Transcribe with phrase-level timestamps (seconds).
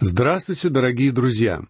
[0.00, 1.62] Здравствуйте, дорогие друзья!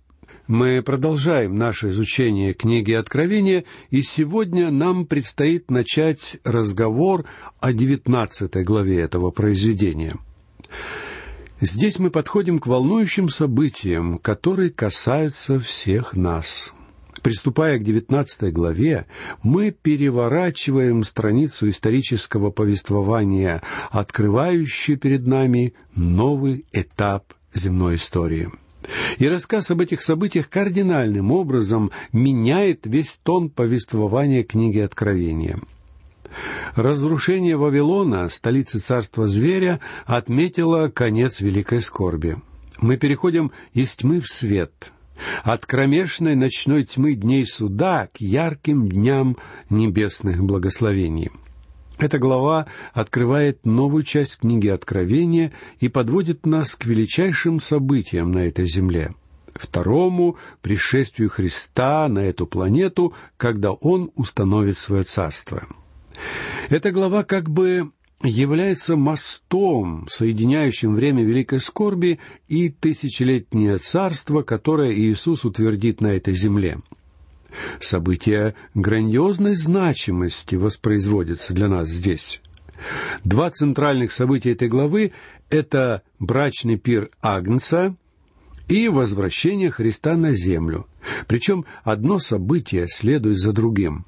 [0.47, 7.27] Мы продолжаем наше изучение книги Откровения, и сегодня нам предстоит начать разговор
[7.61, 10.17] о девятнадцатой главе этого произведения.
[11.61, 16.73] Здесь мы подходим к волнующим событиям, которые касаются всех нас.
[17.21, 19.05] Приступая к девятнадцатой главе,
[19.43, 23.61] мы переворачиваем страницу исторического повествования,
[23.91, 28.51] открывающую перед нами новый этап земной истории.
[29.19, 35.59] И рассказ об этих событиях кардинальным образом меняет весь тон повествования книги Откровения.
[36.75, 42.37] Разрушение Вавилона, столицы царства зверя, отметило конец великой скорби.
[42.81, 44.93] Мы переходим из тьмы в свет,
[45.45, 49.37] от кромешной ночной тьмы дней суда к ярким дням
[49.71, 51.31] небесных благословений–
[51.99, 58.67] эта глава открывает новую часть книги Откровения и подводит нас к величайшим событиям на этой
[58.67, 59.15] земле—
[59.55, 65.67] второму пришествию Христа на эту планету, когда Он установит свое царство.
[66.69, 67.93] Эта глава как бы
[68.23, 76.81] является мостом, соединяющим время Великой Скорби и тысячелетнее царство, которое Иисус утвердит на этой земле—
[77.81, 82.41] События грандиозной значимости воспроизводятся для нас здесь.
[83.25, 85.13] Два центральных события этой главы—
[85.51, 87.97] это брачный пир Агнца
[88.69, 90.87] и возвращение Христа на землю.
[91.27, 94.07] Причем одно событие следует за другим.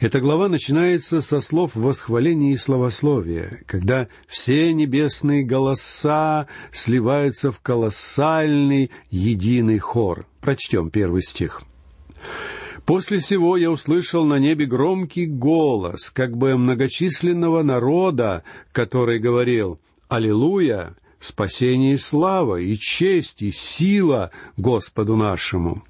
[0.00, 8.90] Эта глава начинается со слов восхваления и славословия, когда все небесные голоса сливаются в колоссальный
[9.10, 10.26] единый хор.
[10.40, 11.62] Прочтем первый стих.
[12.86, 20.94] После всего я услышал на небе громкий голос, как бы многочисленного народа, который говорил «Аллилуйя!
[21.18, 25.82] Спасение и слава, и честь, и сила Господу нашему!»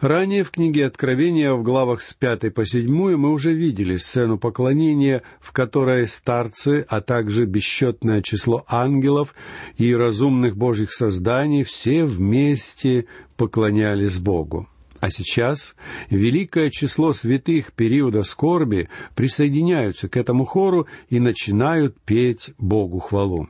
[0.00, 5.22] Ранее в книге Откровения в главах с пятой по седьмую мы уже видели сцену поклонения,
[5.40, 9.34] в которой старцы, а также бесчетное число ангелов
[9.76, 14.68] и разумных божьих созданий все вместе поклонялись Богу.
[15.00, 15.76] А сейчас
[16.10, 23.48] великое число святых периода скорби присоединяются к этому хору и начинают петь Богу хвалу.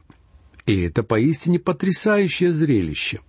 [0.67, 3.21] И это поистине потрясающее зрелище.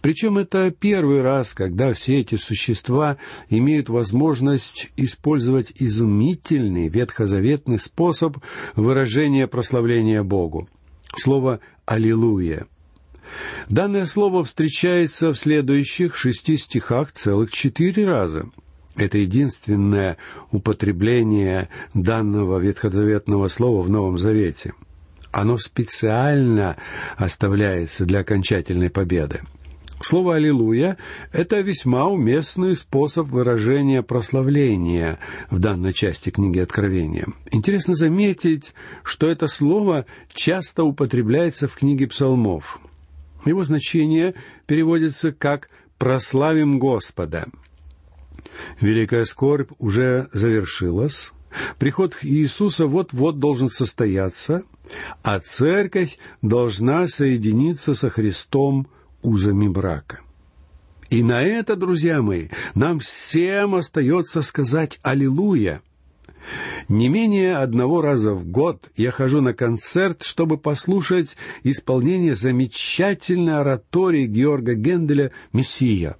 [0.00, 3.18] Причем это первый раз, когда все эти существа
[3.48, 8.38] имеют возможность использовать изумительный ветхозаветный способ
[8.74, 10.68] выражения прославления Богу.
[11.16, 12.66] Слово «Аллилуйя».
[13.68, 18.48] Данное слово встречается в следующих шести стихах целых четыре раза.
[18.96, 20.16] Это единственное
[20.50, 24.74] употребление данного ветхозаветного слова в Новом Завете.
[25.32, 26.76] Оно специально
[27.16, 29.40] оставляется для окончательной победы.
[30.02, 30.96] Слово «Аллилуйя»—
[31.32, 35.18] это весьма уместный способ выражения прославления
[35.50, 37.26] в данной части книги Откровения.
[37.52, 42.80] Интересно заметить, что это слово часто употребляется в книге псалмов.
[43.44, 44.34] Его значение
[44.66, 47.46] переводится как «прославим Господа».
[48.80, 51.32] Великая скорбь уже завершилась,
[51.78, 54.62] приход Иисуса вот-вот должен состояться,
[55.22, 58.88] а церковь должна соединиться со Христом
[59.22, 60.20] узами брака.
[61.10, 65.82] И на это, друзья мои, нам всем остается сказать «Аллилуйя»,
[66.88, 74.26] не менее одного раза в год я хожу на концерт, чтобы послушать исполнение замечательной оратории
[74.26, 76.16] Георга Генделя «Мессия».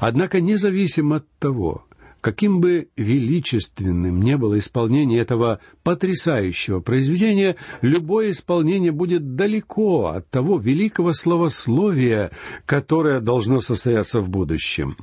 [0.00, 1.84] Однако независимо от того,
[2.20, 10.58] каким бы величественным не было исполнение этого потрясающего произведения, любое исполнение будет далеко от того
[10.58, 12.30] великого словословия,
[12.66, 14.96] которое должно состояться в будущем.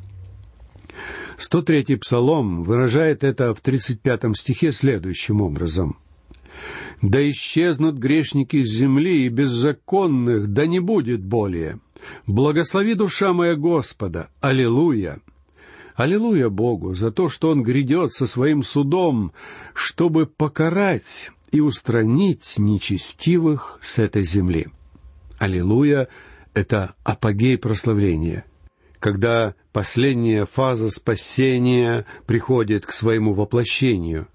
[1.38, 5.98] 103-й псалом выражает это в 35-м стихе следующим образом.
[7.02, 11.80] «Да исчезнут грешники с земли, и беззаконных да не будет более.
[12.26, 14.29] Благослови душа моя Господа!
[14.41, 15.20] Аллилуйя!»
[15.96, 19.32] Аллилуйя Богу за то, что Он грядет со своим судом,
[19.73, 24.67] чтобы покарать и устранить нечестивых с этой земли.
[25.40, 26.08] Аллилуйя—
[26.56, 28.46] это апогей прославления—
[28.99, 34.28] когда последняя фаза спасения приходит к своему воплощению.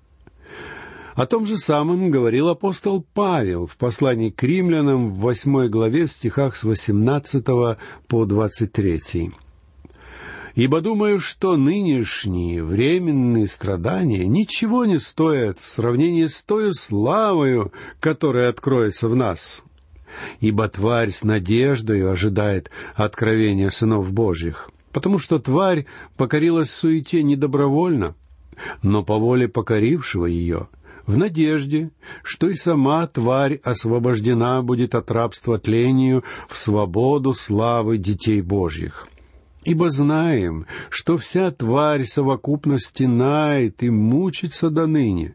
[1.14, 6.12] О том же самом говорил апостол Павел в послании к римлянам в восьмой главе в
[6.12, 7.44] стихах с 18
[8.08, 9.32] по 23.
[10.54, 18.48] «Ибо думаю, что нынешние временные страдания ничего не стоят в сравнении с той славою, которая
[18.48, 19.62] откроется в нас.
[20.40, 25.86] Ибо тварь с надеждой ожидает откровения сынов Божьих, потому что тварь
[26.16, 28.14] покорилась суете недобровольно,
[28.82, 30.68] но по воле покорившего ее,
[31.06, 31.90] в надежде,
[32.22, 39.08] что и сама тварь освобождена будет от рабства тлению в свободу славы детей Божьих.
[39.64, 45.34] Ибо знаем, что вся тварь совокупности нает и мучится до ныне.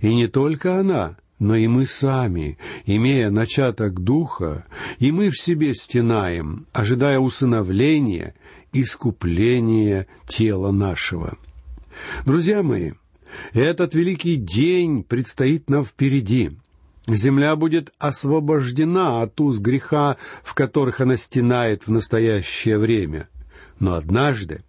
[0.00, 4.66] И не только она, но и мы сами, имея начаток духа,
[4.98, 8.34] и мы в себе стенаем, ожидая усыновления,
[8.72, 11.38] искупления тела нашего.
[12.24, 12.92] Друзья мои,
[13.52, 16.52] этот великий день предстоит нам впереди.
[17.06, 23.28] Земля будет освобождена от уз греха, в которых она стенает в настоящее время.
[23.78, 24.62] Но однажды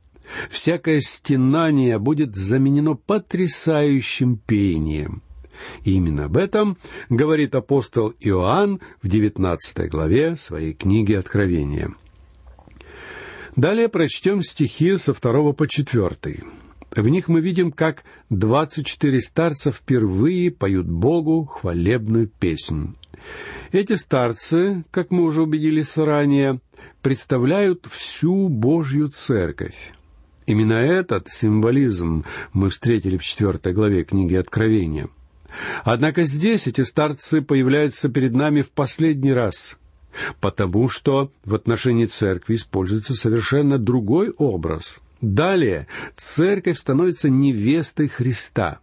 [0.50, 5.22] всякое стенание будет заменено потрясающим пением.
[5.83, 6.77] И именно об этом
[7.09, 11.94] говорит апостол Иоанн в девятнадцатой главе своей книги Откровения.
[13.56, 16.44] Далее прочтем стихи со второго по четвертый.
[16.95, 22.95] В них мы видим, как двадцать четыре старца впервые поют Богу хвалебную песнь.
[23.71, 26.62] Эти старцы, как мы уже убедились ранее,
[27.01, 29.91] представляют всю Божью церковь.
[30.47, 32.23] Именно этот символизм
[32.53, 35.09] мы встретили в четвертой главе книги Откровения.
[35.84, 39.78] Однако здесь эти старцы появляются перед нами в последний раз,
[40.40, 45.01] потому что в отношении церкви используется совершенно другой образ.
[45.22, 48.80] Далее церковь становится невестой Христа.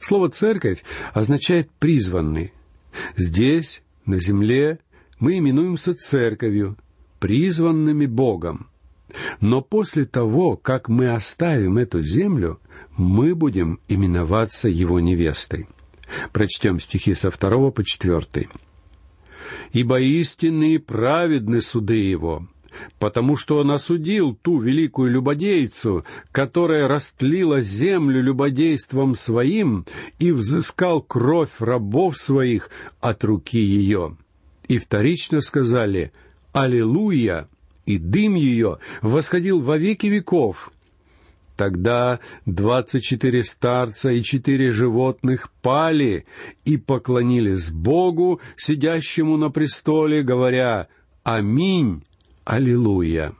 [0.00, 2.52] Слово «церковь» означает «призванный».
[3.16, 4.78] Здесь, на земле,
[5.18, 6.76] мы именуемся церковью,
[7.18, 8.68] призванными Богом.
[9.40, 12.60] Но после того, как мы оставим эту землю,
[12.96, 15.68] мы будем именоваться Его невестой.
[16.32, 18.48] Прочтем стихи со второго по четвертый.
[19.72, 22.46] «Ибо истинные праведны суды Его,
[22.98, 29.86] потому что Он осудил ту великую любодейцу, которая растлила землю любодейством своим
[30.18, 34.16] и взыскал кровь рабов своих от руки ее».
[34.68, 36.12] И вторично сказали—
[36.52, 37.48] «Аллилуйя!»
[37.84, 40.72] и дым ее восходил во веки веков.
[41.56, 46.26] Тогда двадцать четыре старца и четыре животных пали
[46.64, 50.88] и поклонились Богу, сидящему на престоле, говоря
[51.22, 52.02] «Аминь!
[52.44, 53.34] Аллилуйя!»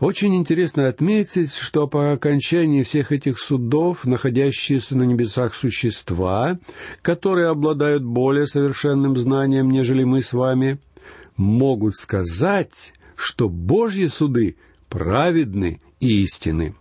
[0.00, 6.58] Очень интересно отметить, что по окончании всех этих судов находящиеся на небесах существа,
[7.02, 10.78] которые обладают более совершенным знанием, нежели мы с вами,
[11.36, 14.56] могут сказать, что Божьи суды
[14.88, 16.76] праведны и истины.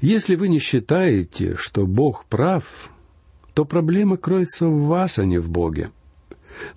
[0.00, 2.90] Если вы не считаете, что Бог прав,
[3.54, 5.90] то проблема кроется в вас, а не в Боге.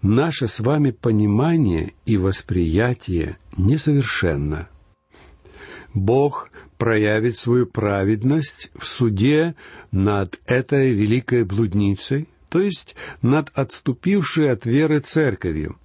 [0.01, 4.69] Наше с вами понимание и восприятие несовершенно.
[5.93, 9.55] Бог проявит свою праведность в суде
[9.91, 15.77] над этой великой блудницей, то есть над отступившей от веры церковью,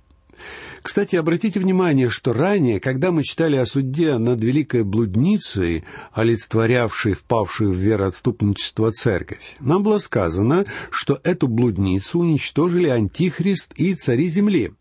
[0.87, 7.73] кстати, обратите внимание, что ранее, когда мы читали о суде над великой блудницей, олицетворявшей впавшую
[7.73, 14.75] в вероотступничество церковь, нам было сказано, что эту блудницу уничтожили Антихрист и цари земли.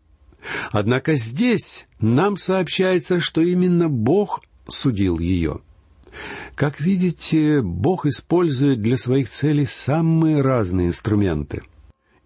[0.70, 5.60] Однако здесь нам сообщается, что именно Бог судил ее.
[6.54, 11.62] Как видите, Бог использует для своих целей самые разные инструменты.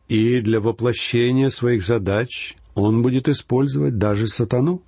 [0.08, 4.82] И для воплощения своих задач он будет использовать даже сатану.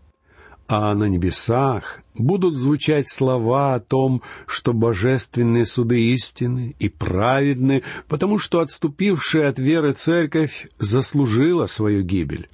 [0.69, 8.39] А на небесах будут звучать слова о том, что божественные суды истины и праведны, потому
[8.39, 12.49] что отступившая от веры церковь заслужила свою гибель.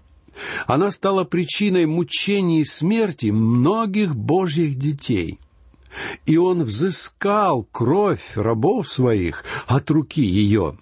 [0.67, 5.39] Она стала причиной мучений и смерти многих божьих детей.
[6.27, 10.77] И он взыскал кровь рабов своих от руки ее.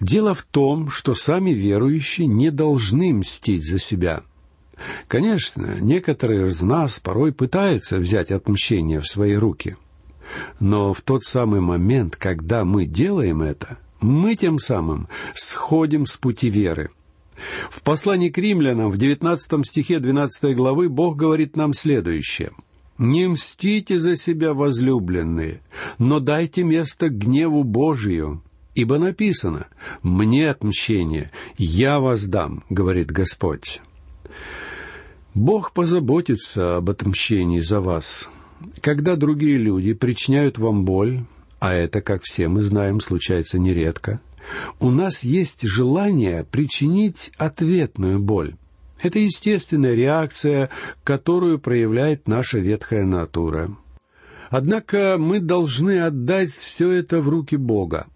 [0.00, 4.22] Дело в том, что сами верующие не должны мстить за себя.
[5.08, 9.76] Конечно, некоторые из нас порой пытаются взять отмщение в свои руки.
[10.60, 16.50] Но в тот самый момент, когда мы делаем это, мы тем самым сходим с пути
[16.50, 16.90] веры.
[17.70, 22.52] В послании к римлянам в 19 стихе 12 главы Бог говорит нам следующее.
[22.98, 25.60] «Не мстите за себя, возлюбленные,
[25.98, 28.42] но дайте место гневу Божию,
[28.76, 29.68] Ибо написано
[30.02, 33.80] «Мне отмщение, я воздам»,— говорит Господь.
[35.34, 38.28] Бог позаботится об отмщении за вас.
[38.82, 41.24] Когда другие люди причиняют вам боль,
[41.58, 44.20] а это, как все мы знаем, случается нередко,
[44.78, 48.56] у нас есть желание причинить ответную боль.
[49.00, 50.68] Это естественная реакция,
[51.02, 53.74] которую проявляет наша ветхая натура.
[54.50, 58.06] Однако мы должны отдать все это в руки Бога.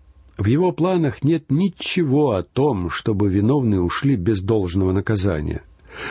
[0.40, 5.62] В его планах нет ничего о том, чтобы виновные ушли без должного наказания.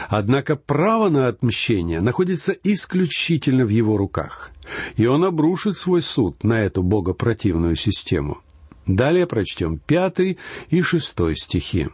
[0.08, 4.52] Однако право на отмщение находится исключительно в его руках,
[4.98, 8.38] и он обрушит свой суд на эту богопротивную систему.
[8.86, 10.38] Далее прочтем пятый
[10.70, 11.88] и шестой стихи.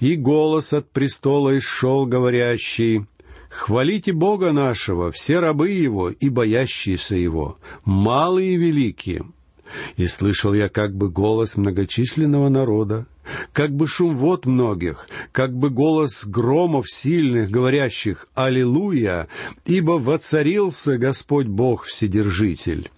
[0.00, 3.04] «И голос от престола исшел, говорящий,
[3.50, 9.26] Хвалите Бога нашего, все рабы Его и боящиеся Его, малые и великие.
[9.96, 13.06] И слышал я как бы голос многочисленного народа,
[13.52, 19.28] как бы шум вод многих, как бы голос громов сильных, говорящих «Аллилуйя!»,
[19.64, 22.90] ибо воцарился Господь Бог Вседержитель.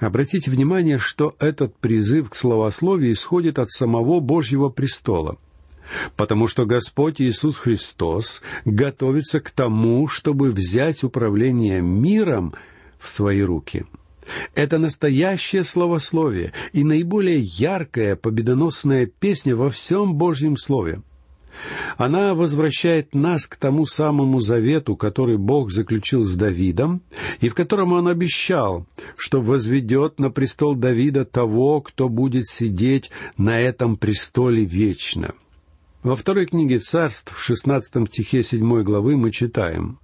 [0.00, 5.36] Обратите внимание, что этот призыв к словословию исходит от самого Божьего престола—
[6.16, 12.54] потому что Господь Иисус Христос готовится к тому, чтобы взять управление миром
[12.98, 13.84] в свои руки.
[14.54, 21.02] Это настоящее словословие и наиболее яркая победоносная песня во всем Божьем Слове.
[21.96, 27.02] Она возвращает нас к тому самому завету, который Бог заключил с Давидом,
[27.40, 28.86] и в котором Он обещал,
[29.16, 35.34] что возведет на престол Давида того, кто будет сидеть на этом престоле вечно.
[36.02, 39.98] Во второй книге царств, в шестнадцатом стихе седьмой главы мы читаем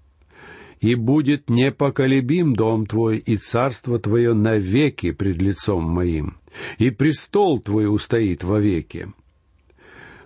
[0.81, 6.37] «И будет непоколебим дом твой, и царство твое навеки пред лицом моим,
[6.79, 9.09] и престол твой устоит вовеки».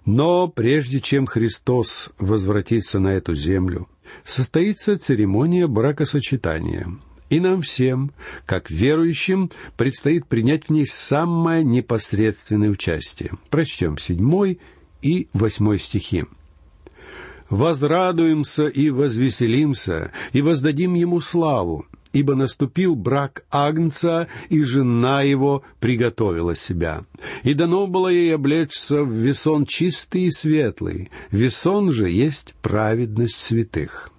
[0.05, 3.89] Но прежде чем Христос возвратится на эту землю,
[4.25, 6.89] состоится церемония бракосочетания.
[7.31, 8.13] И нам всем,
[8.45, 13.33] как верующим, предстоит принять в ней самое непосредственное участие.
[13.49, 14.59] Прочтем седьмой
[15.01, 16.25] и восьмой стихи.
[17.53, 26.55] «Возрадуемся и возвеселимся, и воздадим ему славу, ибо наступил брак Агнца, и жена его приготовила
[26.55, 27.03] себя.
[27.43, 34.11] И дано было ей облечься в весон чистый и светлый, весон же есть праведность святых».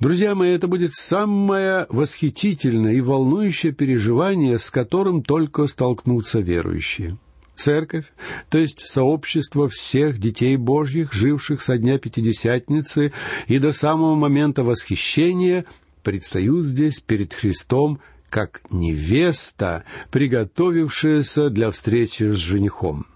[0.00, 7.18] Друзья мои, это будет самое восхитительное и волнующее переживание, с которым только столкнутся верующие–
[7.60, 8.06] Церковь,
[8.48, 13.12] то есть сообщество всех детей Божьих, живших со дня Пятидесятницы
[13.48, 15.66] и до самого момента восхищения,
[16.02, 18.00] предстают здесь перед Христом
[18.30, 23.06] как невеста, приготовившаяся для встречи с женихом.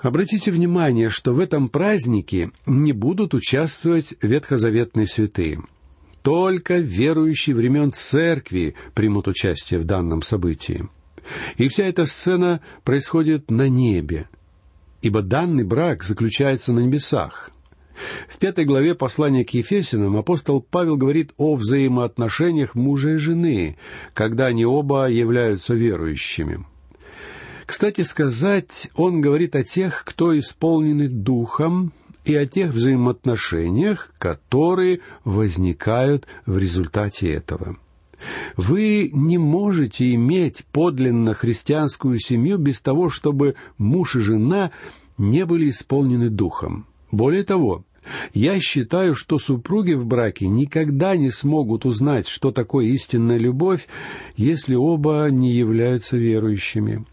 [0.00, 5.62] Обратите внимание, что в этом празднике не будут участвовать ветхозаветные святые.
[6.22, 10.88] Только верующие времен церкви примут участие в данном событии.
[11.56, 14.28] И вся эта сцена происходит на небе,
[15.02, 17.50] ибо данный брак заключается на небесах.
[18.28, 23.76] В пятой главе послания к Ефесиным апостол Павел говорит о взаимоотношениях мужа и жены,
[24.14, 26.64] когда они оба являются верующими.
[27.66, 31.92] Кстати сказать, он говорит о тех, кто исполнены духом,
[32.28, 37.76] и о тех взаимоотношениях, которые возникают в результате этого.
[38.56, 44.70] Вы не можете иметь подлинно христианскую семью без того, чтобы муж и жена
[45.16, 46.86] не были исполнены духом.
[47.10, 47.84] Более того,
[48.32, 53.86] я считаю, что супруги в браке никогда не смогут узнать, что такое истинная любовь,
[54.36, 57.04] если оба не являются верующими.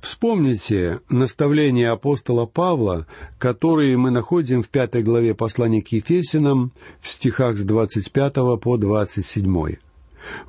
[0.00, 3.06] Вспомните наставления апостола Павла,
[3.38, 9.76] которые мы находим в пятой главе послания к Ефесинам в стихах с 25 по 27.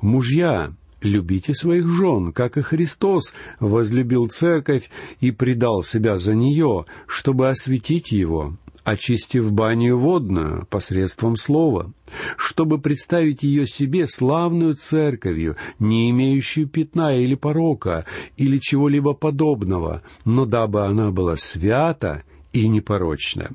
[0.00, 0.72] Мужья,
[1.02, 8.12] любите своих жен, как и Христос возлюбил церковь и предал себя за нее, чтобы осветить
[8.12, 11.92] его, очистив баню водную посредством слова,
[12.36, 18.04] чтобы представить ее себе славную церковью, не имеющую пятна или порока,
[18.36, 22.22] или чего-либо подобного, но дабы она была свята
[22.52, 23.50] и непорочна.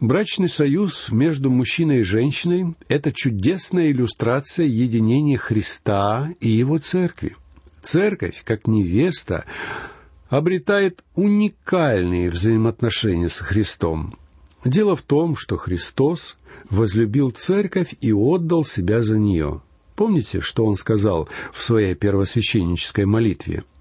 [0.00, 7.36] Брачный союз между мужчиной и женщиной– это чудесная иллюстрация единения Христа и Его Церкви.
[7.82, 9.44] Церковь, как невеста,
[10.30, 14.16] обретает уникальные взаимоотношения с Христом.
[14.64, 16.38] Дело в том, что Христос
[16.70, 19.60] возлюбил Церковь и отдал себя за нее.
[19.96, 23.64] Помните, что Он сказал в своей первосвященнической молитве–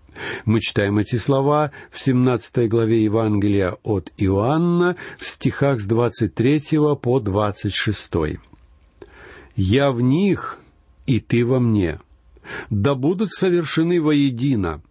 [0.46, 6.62] мы читаем эти слова в 17 главе Евангелия от Иоанна в стихах с 23
[7.02, 8.12] по 26.
[9.56, 10.60] «Я в них,
[11.06, 12.00] и ты во мне,
[12.70, 14.82] да будут совершены воедино,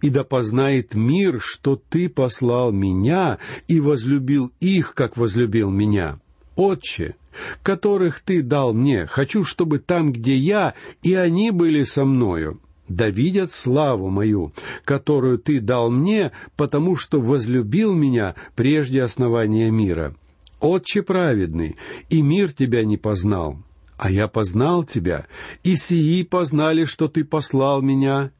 [0.00, 6.20] и да познает мир, что Ты послал меня и возлюбил их, как возлюбил меня.
[6.56, 7.16] Отче,
[7.62, 13.10] которых Ты дал мне, хочу, чтобы там, где я, и они были со мною, да
[13.10, 14.52] видят славу мою,
[14.84, 20.14] которую Ты дал мне, потому что возлюбил меня прежде основания мира.
[20.60, 21.76] Отче праведный,
[22.10, 23.58] и мир Тебя не познал,
[23.96, 25.26] а я познал Тебя,
[25.62, 28.32] и сии познали, что Ты послал меня,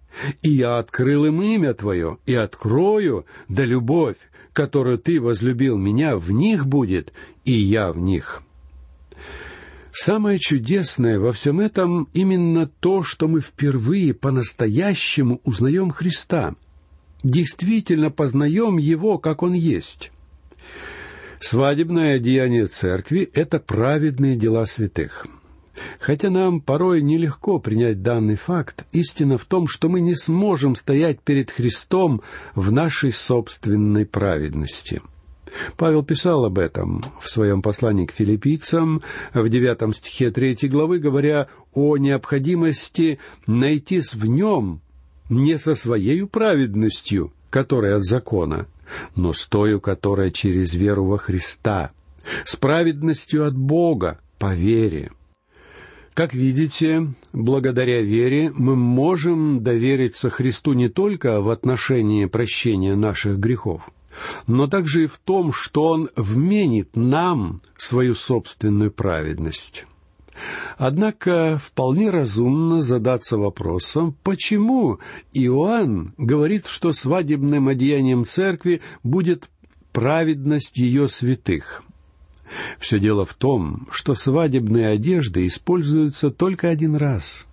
[0.43, 4.17] и я открыл им имя Твое, и открою, да любовь,
[4.53, 7.13] которую Ты возлюбил меня, в них будет,
[7.45, 8.43] и я в них».
[10.01, 16.55] Самое чудесное во всем этом именно то, что мы впервые по-настоящему узнаем Христа,
[17.25, 20.13] действительно познаем Его, как Он есть.
[21.41, 25.27] Свадебное одеяние церкви— это праведные дела святых—
[25.99, 31.21] Хотя нам порой нелегко принять данный факт, истина в том, что мы не сможем стоять
[31.21, 32.23] перед Христом
[32.55, 35.03] в нашей собственной праведности.
[35.77, 39.03] Павел писал об этом в своем послании к филиппийцам
[39.35, 44.81] в девятом стихе третьей главы, говоря о необходимости найтись в нем
[45.29, 48.67] не со своей праведностью, которая от закона,
[49.15, 51.93] но с тою, которая через веру во Христа,
[52.45, 55.13] с праведностью от Бога по вере.
[56.15, 63.89] Как видите, благодаря вере мы можем довериться Христу не только в отношении прощения наших грехов,
[64.47, 69.87] но также и в том, что Он вменит нам свою собственную праведность.
[70.77, 75.01] Однако вполне разумно задаться вопросом, почему
[75.33, 79.49] Иоанн говорит, что свадебным одеянием церкви будет
[79.93, 81.83] праведность ее святых–
[82.79, 87.47] все дело в том, что свадебные одежды используются только один раз,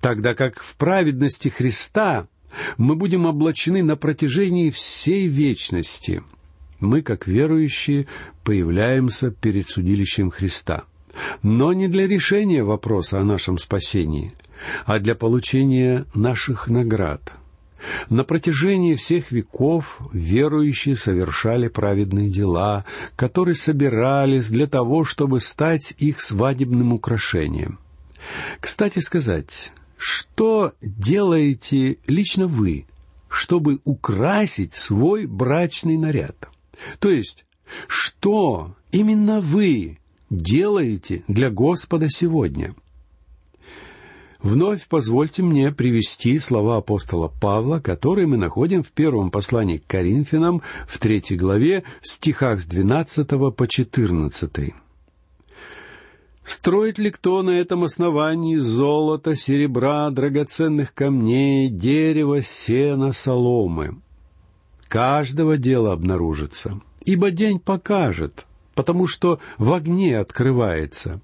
[0.00, 2.28] тогда как в праведности Христа
[2.76, 6.22] мы будем облачены на протяжении всей вечности.
[6.80, 8.06] Мы, как верующие,
[8.44, 10.84] появляемся перед судилищем Христа.
[11.42, 14.34] Но не для решения вопроса о нашем спасении,
[14.86, 17.32] а для получения наших наград–
[18.10, 22.84] на протяжении всех веков верующие совершали праведные дела,
[23.16, 27.78] которые собирались для того, чтобы стать их свадебным украшением.
[28.60, 32.86] Кстати сказать, что делаете лично вы,
[33.28, 36.48] чтобы украсить свой брачный наряд?
[37.00, 37.44] То есть,
[37.86, 39.98] что именно вы
[40.30, 42.74] делаете для Господа сегодня–
[44.40, 50.62] Вновь позвольте мне привести слова апостола Павла, которые мы находим в первом послании к Коринфянам
[50.86, 54.74] в третьей главе, стихах с 12 по 14.
[56.48, 64.00] Строит ли кто на этом основании золото, серебра, драгоценных камней, дерева, сена, соломы?
[64.88, 71.20] Каждого дела обнаружится, ибо день покажет, потому что в огне открывается,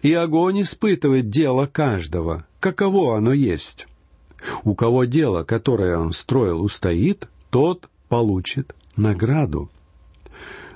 [0.00, 3.86] и огонь испытывает дело каждого, каково оно есть.
[4.64, 9.70] У кого дело, которое он строил, устоит, тот получит награду.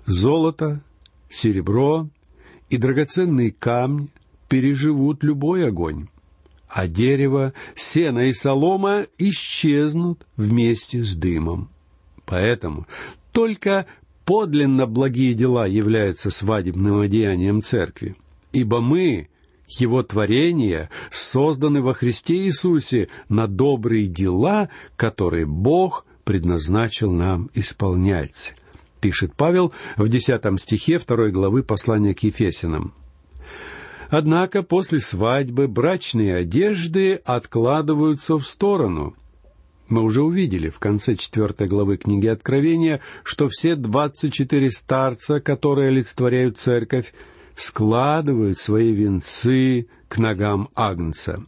[0.05, 0.83] Золото,
[1.31, 2.11] серебро
[2.71, 4.09] и драгоценные камни
[4.49, 6.09] переживут любой огонь,
[6.69, 11.71] а дерево, сено и солома исчезнут вместе с дымом.
[12.25, 12.87] Поэтому
[13.33, 13.87] только
[14.25, 18.17] подлинно благие дела являются свадебным одеянием церкви,
[18.53, 19.29] ибо мы
[19.69, 28.55] его творения созданы во Христе Иисусе на добрые дела, которые Бог предназначил нам исполнять,
[29.07, 32.93] пишет Павел в десятом стихе второй главы послания к Ефесянам.
[34.11, 39.15] Однако после свадьбы брачные одежды откладываются в сторону.
[39.87, 45.91] Мы уже увидели в конце четвертой главы книги Откровения, что все двадцать четыре старца, которые
[45.91, 47.15] олицетворяют церковь,
[47.57, 51.45] складывают свои венцы к ногам Агнца.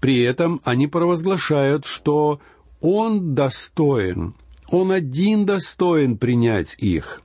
[0.00, 2.40] При этом они провозглашают, что
[2.80, 4.32] Он достоин,
[4.70, 7.22] Он один достоин принять их.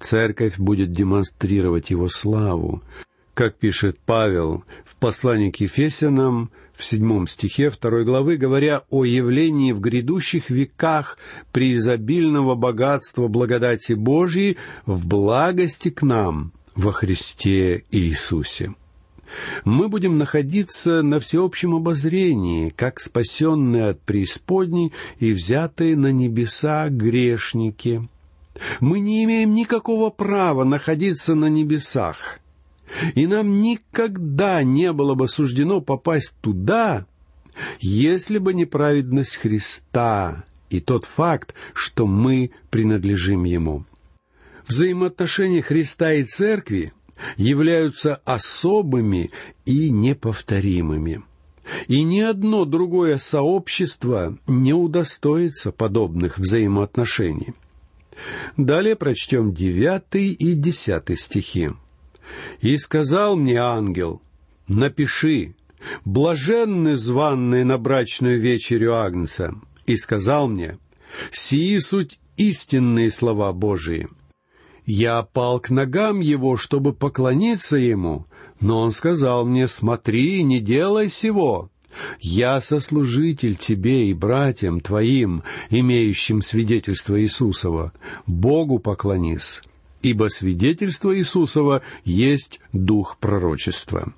[0.00, 2.82] Церковь будет демонстрировать Его славу.
[3.34, 9.72] Как пишет Павел в послании к Ефесянам, в седьмом стихе второй главы, говоря о явлении
[9.72, 11.18] в грядущих веках
[11.52, 18.74] преизобильного богатства благодати Божьей в благости к нам– во Христе Иисусе.
[19.64, 28.08] Мы будем находиться на всеобщем обозрении, как спасенные от преисподней и взятые на небеса грешники.
[28.80, 32.38] Мы не имеем никакого права находиться на небесах,
[33.14, 37.06] и нам никогда не было бы суждено попасть туда,
[37.80, 43.84] если бы не праведность Христа и тот факт, что мы принадлежим Ему.
[44.66, 46.92] Взаимоотношения Христа и Церкви
[47.36, 49.30] являются особыми
[49.64, 51.22] и неповторимыми.
[51.88, 57.54] И ни одно другое сообщество не удостоится подобных взаимоотношений.
[58.56, 61.70] Далее прочтем девятый и десятый стихи.
[62.60, 64.22] «И сказал мне ангел,
[64.66, 65.54] напиши,
[66.04, 69.54] блаженны званные на брачную вечерю Агнца,
[69.86, 70.78] и сказал мне,
[71.30, 74.08] сии суть истинные слова Божии.
[74.86, 78.26] Я пал к ногам его, чтобы поклониться ему,
[78.60, 81.70] но он сказал мне, смотри, не делай сего.
[82.20, 87.92] Я сослужитель тебе и братьям твоим, имеющим свидетельство Иисусова.
[88.26, 89.62] Богу поклонись,
[90.02, 94.12] ибо свидетельство Иисусова есть дух пророчества.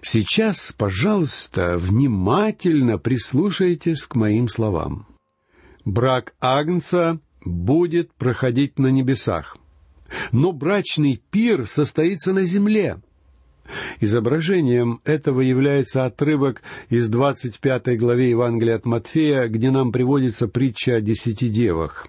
[0.00, 5.08] Сейчас, пожалуйста, внимательно прислушайтесь к моим словам.
[5.84, 9.56] Брак Агнца будет проходить на небесах,
[10.32, 13.00] но брачный пир состоится на земле.
[14.00, 21.00] Изображением этого является отрывок из 25 главе Евангелия от Матфея, где нам приводится притча о
[21.00, 22.08] десяти девах.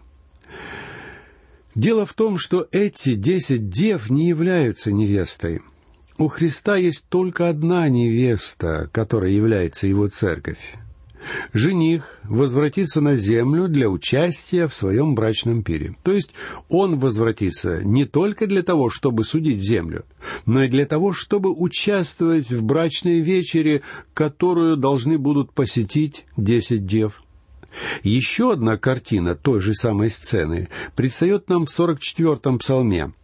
[1.74, 5.62] Дело в том, что эти десять дев не являются невестой–
[6.20, 10.74] у Христа есть только одна невеста, которая является его церковь.
[11.54, 15.96] Жених возвратится на землю для участия в своем брачном пире.
[16.04, 16.34] То есть
[16.70, 20.06] он возвратится не только для того, чтобы судить землю,
[20.46, 23.82] но и для того, чтобы участвовать в брачной вечере,
[24.14, 27.24] которую должны будут посетить десять дев.
[28.04, 33.12] Еще одна картина той же самой сцены предстает нам в 44-м псалме–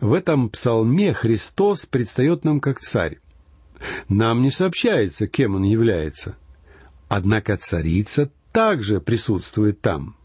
[0.00, 3.18] в этом псалме Христос предстает нам как царь.
[4.08, 6.36] Нам не сообщается, кем он является.
[7.08, 10.16] Однако царица также присутствует там.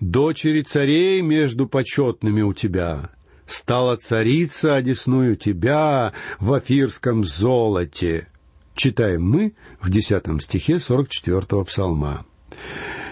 [0.00, 3.10] «Дочери царей между почетными у тебя,
[3.46, 8.26] стала царица одесную тебя в афирском золоте»,
[8.74, 12.24] читаем мы в десятом стихе сорок четвертого псалма.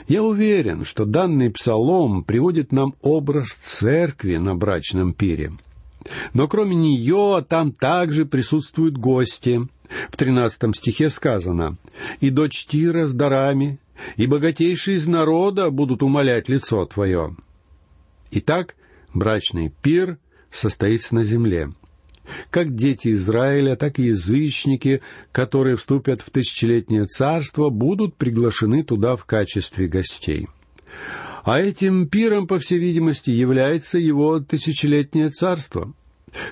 [0.08, 5.52] Я уверен, что данный псалом приводит нам образ церкви на брачном пире.
[6.32, 9.68] Но кроме нее там также присутствуют гости.
[10.10, 11.76] В тринадцатом стихе сказано
[12.20, 13.78] «И дочь Тира с дарами,
[14.16, 17.36] и богатейшие из народа будут умолять лицо твое».
[18.30, 18.74] Итак,
[19.14, 20.18] брачный пир
[20.50, 21.72] состоится на земле–
[22.50, 29.24] как дети Израиля, так и язычники, которые вступят в тысячелетнее царство, будут приглашены туда в
[29.24, 30.48] качестве гостей.
[31.44, 35.92] А этим пиром, по всей видимости, является его тысячелетнее царство.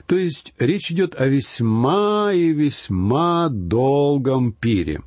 [0.07, 5.03] То есть речь идет о весьма и весьма долгом пире.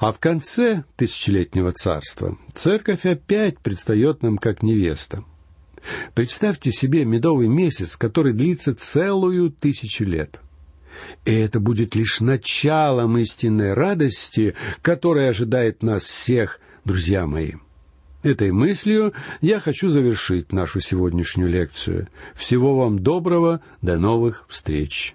[0.00, 5.24] А в конце тысячелетнего царства церковь опять предстает нам как невеста.
[6.14, 10.40] Представьте себе медовый месяц, который длится целую тысячу лет.
[11.24, 17.54] И это будет лишь началом истинной радости, которая ожидает нас всех, друзья мои.
[18.22, 22.08] Этой мыслью я хочу завершить нашу сегодняшнюю лекцию.
[22.34, 25.14] Всего вам доброго, до новых встреч.